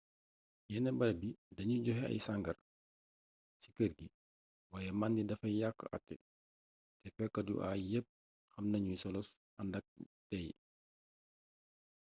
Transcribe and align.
yenn 0.71 0.87
barab 0.99 1.19
yi 1.25 1.31
dañuy 1.57 1.83
joxe 1.85 2.03
ay 2.07 2.19
sangar 2.27 2.57
ci 3.61 3.69
kër 3.77 3.91
gi 3.99 4.07
waaye 4.71 4.91
mandi 5.01 5.21
dafay 5.29 5.53
yàq 5.61 5.77
até 5.97 6.15
te 7.01 7.07
fokat 7.15 7.45
yu 7.51 7.57
aay 7.67 7.81
yépp 7.91 8.07
xam 8.51 8.65
nañu 8.69 8.93
solos 9.03 9.27
àndak 9.61 9.85
teey 10.29 10.49